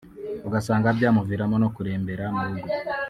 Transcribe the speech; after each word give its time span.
ugasanga 0.47 0.87
byamuviramo 0.97 1.55
no 1.63 1.69
kurembera 1.75 2.25
mu 2.35 2.41
rugo 2.47 2.67